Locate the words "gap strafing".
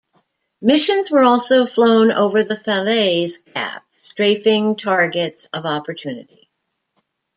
3.37-4.75